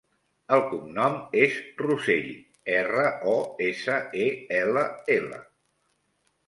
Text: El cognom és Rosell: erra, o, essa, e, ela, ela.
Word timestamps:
El 0.55 0.61
cognom 0.69 1.17
és 1.41 1.59
Rosell: 1.83 2.31
erra, 2.79 3.07
o, 3.35 3.37
essa, 3.69 4.01
e, 4.27 4.27
ela, 4.67 4.89
ela. 5.21 5.45